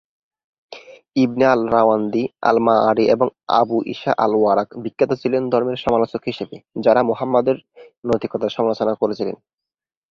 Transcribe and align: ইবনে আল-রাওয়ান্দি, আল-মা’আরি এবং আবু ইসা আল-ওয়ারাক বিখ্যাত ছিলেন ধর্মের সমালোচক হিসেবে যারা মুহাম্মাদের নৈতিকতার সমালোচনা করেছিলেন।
ইবনে 1.15 1.45
আল-রাওয়ান্দি, 1.45 2.23
আল-মা’আরি 2.41 3.05
এবং 3.09 3.27
আবু 3.59 3.77
ইসা 3.85 4.11
আল-ওয়ারাক 4.17 4.69
বিখ্যাত 4.83 5.11
ছিলেন 5.21 5.43
ধর্মের 5.49 5.77
সমালোচক 5.77 6.21
হিসেবে 6.25 6.55
যারা 6.81 7.01
মুহাম্মাদের 7.03 7.57
নৈতিকতার 8.07 8.55
সমালোচনা 8.57 8.93
করেছিলেন। 9.01 9.35